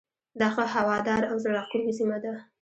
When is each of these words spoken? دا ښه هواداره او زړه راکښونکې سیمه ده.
دا 0.39 0.47
ښه 0.55 0.63
هواداره 0.75 1.25
او 1.31 1.37
زړه 1.43 1.53
راکښونکې 1.57 1.93
سیمه 1.99 2.17
ده. 2.23 2.33